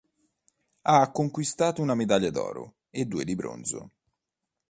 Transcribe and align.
Ha 0.81 0.95
conquistato 1.11 1.79
una 1.83 1.93
medaglia 1.93 2.31
d'oro 2.31 2.77
e 2.89 3.05
due 3.05 3.23
di 3.23 3.35
bronzo. 3.35 3.91